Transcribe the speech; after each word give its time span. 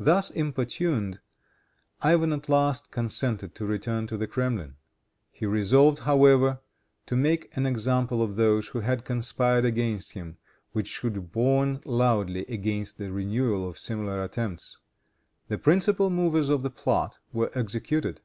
Thus 0.00 0.30
importuned, 0.32 1.20
Ivan 2.00 2.32
at 2.32 2.48
last 2.48 2.90
consented 2.90 3.54
to 3.54 3.64
return 3.64 4.08
to 4.08 4.16
the 4.16 4.26
Kremlin. 4.26 4.74
He 5.30 5.46
resolved, 5.46 6.00
however, 6.00 6.58
to 7.06 7.14
make 7.14 7.56
an 7.56 7.64
example 7.64 8.20
of 8.20 8.34
those 8.34 8.66
who 8.70 8.80
had 8.80 9.04
conspired 9.04 9.64
against 9.64 10.14
him, 10.14 10.38
which 10.72 10.88
should 10.88 11.32
warn 11.36 11.82
loudly 11.84 12.44
against 12.48 12.98
the 12.98 13.12
renewal 13.12 13.68
of 13.68 13.78
similar 13.78 14.20
attempts. 14.24 14.78
The 15.46 15.56
principal 15.56 16.10
movers 16.10 16.50
in 16.50 16.60
the 16.62 16.70
plot 16.70 17.20
were 17.32 17.52
executed. 17.54 18.22